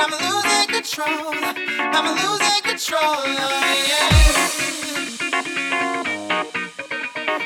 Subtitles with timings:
[0.00, 1.34] I'm losing control.
[1.96, 3.18] I'm losing control.
[3.90, 4.08] Yeah.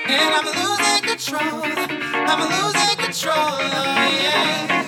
[0.09, 1.63] And I'm losing control.
[2.29, 3.57] I'm losing control.
[4.21, 4.85] Yeah.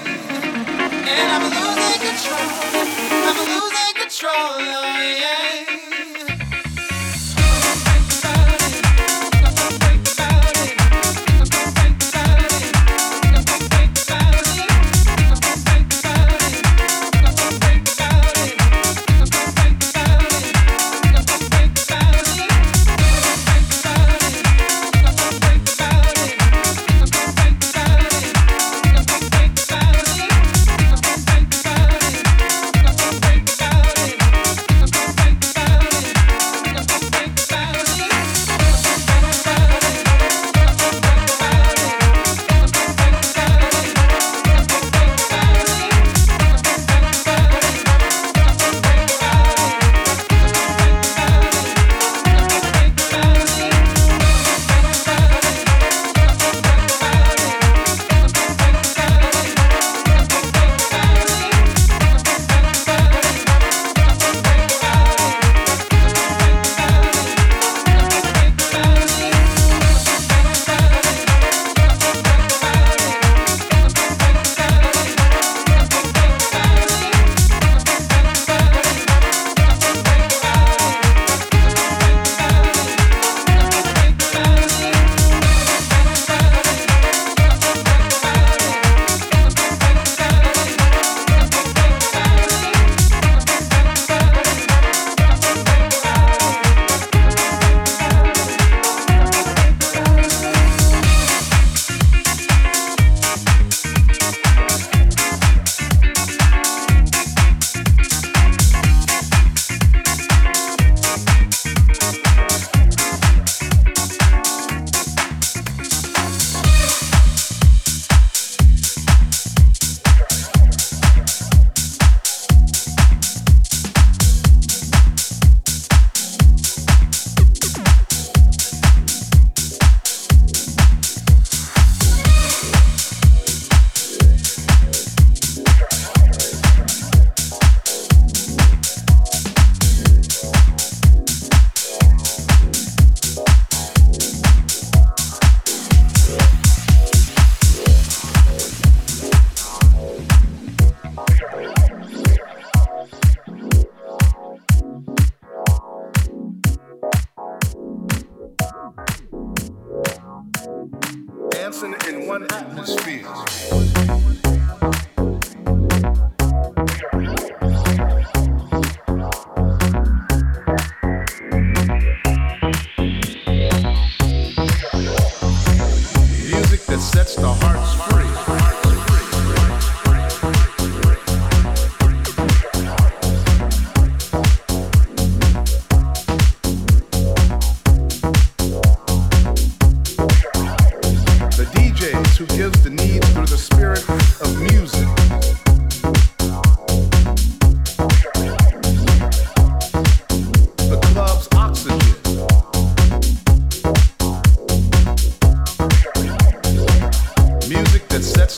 [1.08, 2.50] And I'm losing control.
[3.28, 4.60] I'm losing control.
[4.60, 5.73] Yeah.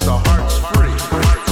[0.01, 1.46] the hearts free.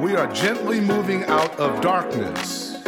[0.00, 2.78] We are gently moving out of darkness,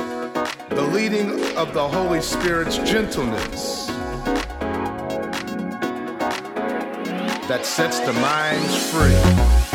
[0.70, 3.88] the leading of the Holy Spirit's gentleness
[7.48, 9.71] that sets the minds free.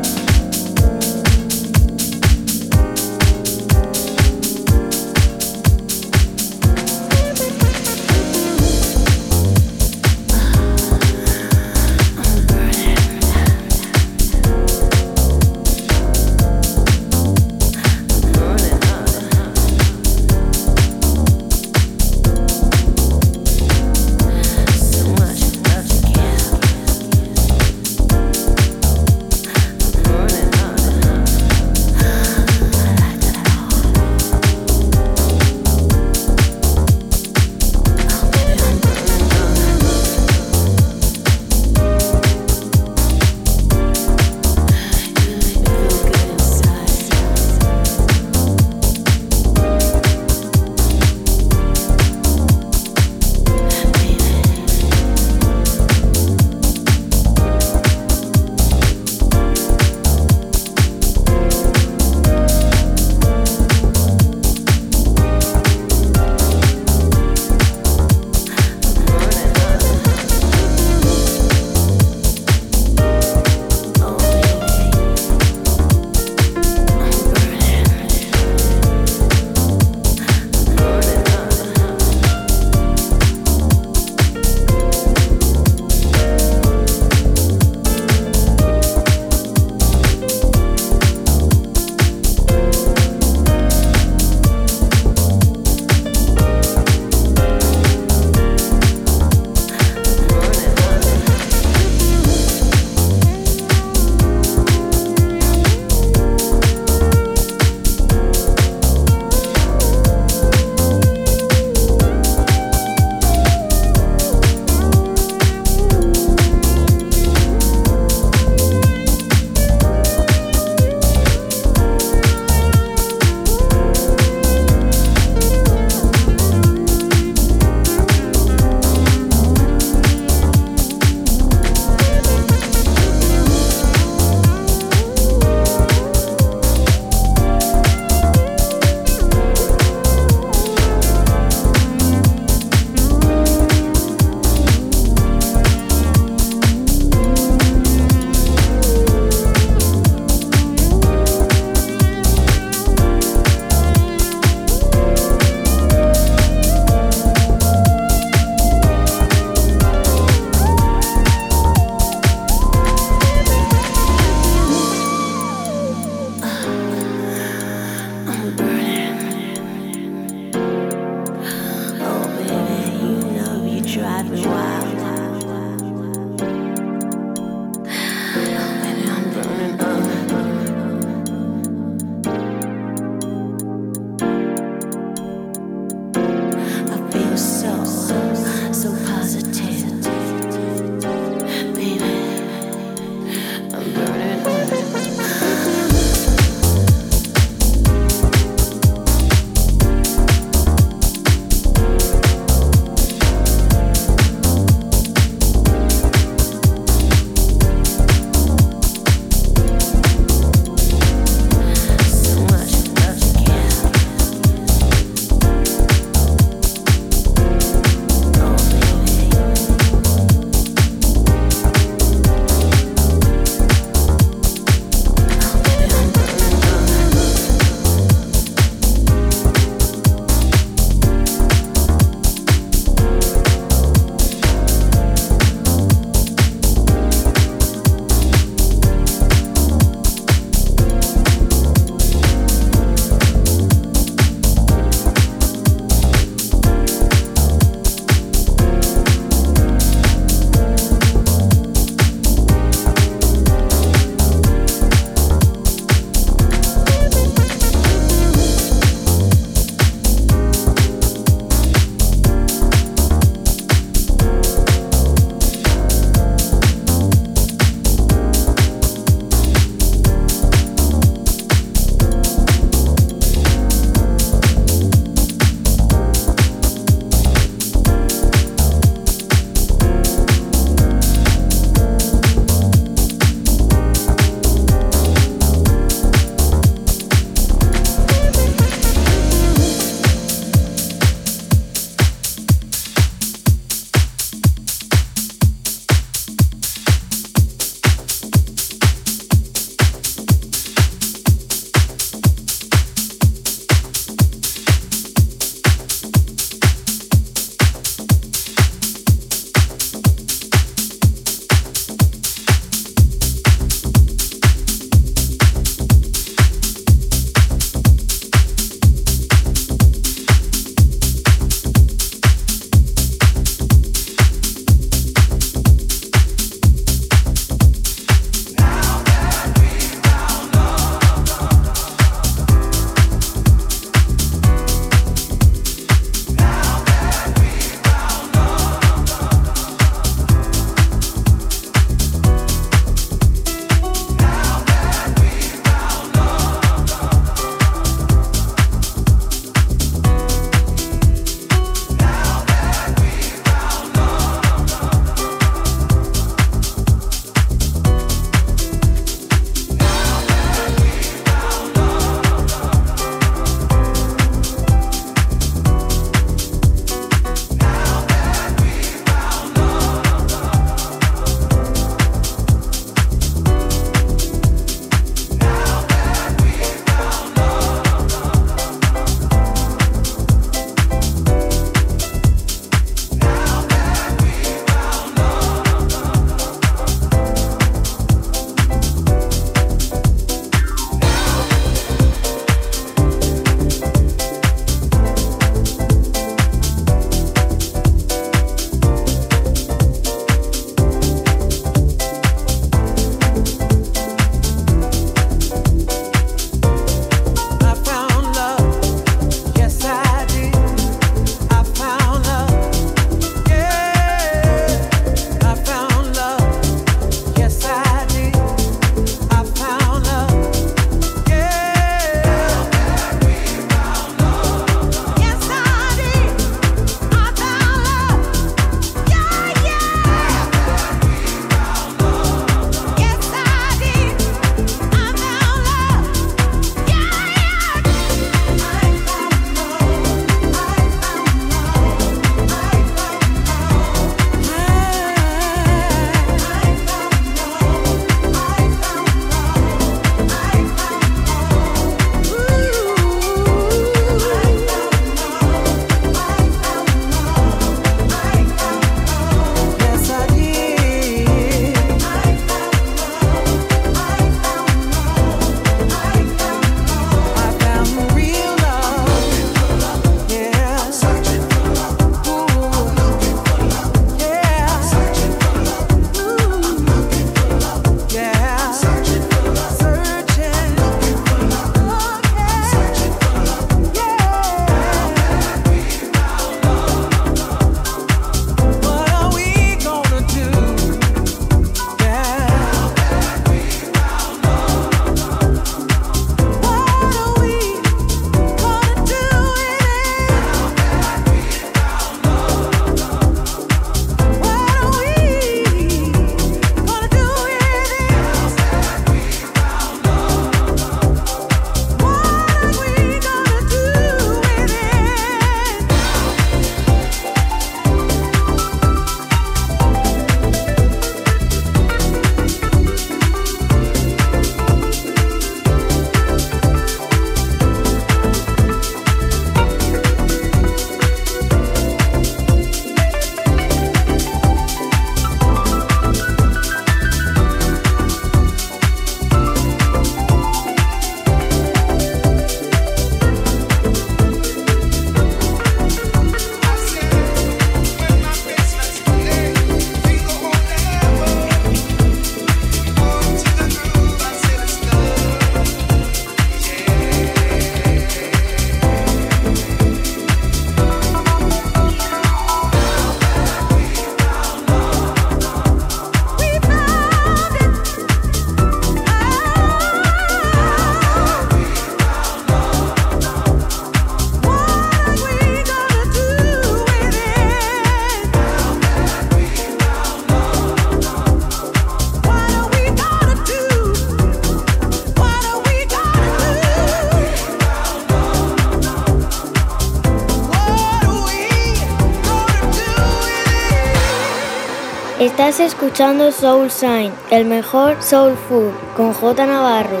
[595.54, 600.00] Estás escuchando Soul Sign, el mejor soul food, con J Navarro.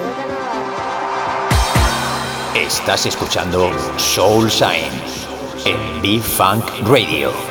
[2.56, 4.90] Estás escuchando Soul Sign
[5.64, 7.43] en B-Funk Radio.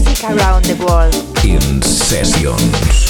[0.00, 1.14] Music around the world.
[1.44, 3.09] In sessions.